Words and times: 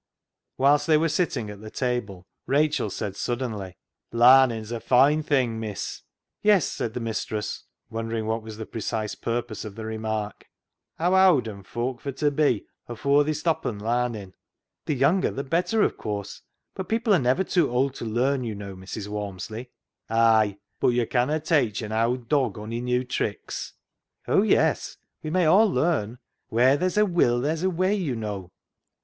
Whilst 0.57 0.87
they 0.87 0.97
were 0.97 1.09
sitting 1.09 1.51
at 1.51 1.61
the 1.61 1.69
table 1.69 2.25
Rachel 2.47 2.89
said 2.89 3.15
suddenly 3.15 3.77
—"Larnin's 4.11 4.71
a 4.71 4.79
foine 4.79 5.21
thing, 5.21 5.59
miss." 5.59 6.01
Yes," 6.41 6.65
said 6.67 6.95
the 6.95 6.99
mistress, 6.99 7.65
wondering 7.91 8.25
what 8.25 8.41
was 8.41 8.57
the 8.57 8.65
precise 8.65 9.13
purpose 9.13 9.63
of 9.63 9.75
the 9.75 9.85
remark." 9.85 10.49
Haa 10.97 11.13
owd 11.13 11.47
'an 11.47 11.61
folk 11.61 12.01
fur 12.01 12.13
t' 12.13 12.31
be 12.31 12.65
afoor 12.89 13.23
they 13.23 13.33
stoppen 13.33 13.79
larnin'?"" 13.79 14.33
The 14.87 14.95
younger 14.95 15.29
the 15.29 15.43
better, 15.43 15.83
of 15.83 15.97
course; 15.97 16.41
but 16.73 16.89
people 16.89 17.13
are 17.13 17.19
never 17.19 17.43
too 17.43 17.69
old 17.69 17.93
to 17.97 18.03
learn, 18.05 18.43
you 18.43 18.55
know, 18.55 18.75
Mrs. 18.75 19.07
Walmsley."" 19.07 19.69
Ay, 20.09 20.57
but 20.79 20.93
yo' 20.93 21.05
conna 21.05 21.39
teitch 21.39 21.83
an 21.83 21.91
owd 21.91 22.27
dog 22.27 22.57
ony 22.57 22.81
new 22.81 23.03
tricks."" 23.03 23.73
Oh 24.27 24.41
yes, 24.41 24.97
we 25.21 25.29
may 25.29 25.45
all 25.45 25.69
learn.' 25.71 26.17
Where 26.49 26.75
there's 26.75 26.97
a 26.97 27.05
will 27.05 27.39
there's 27.39 27.61
a 27.61 27.69
way,' 27.69 27.93
you 27.93 28.15
know." 28.15 28.49